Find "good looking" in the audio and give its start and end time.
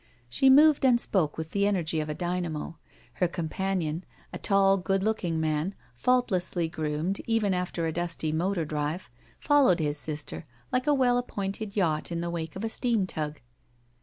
4.77-5.39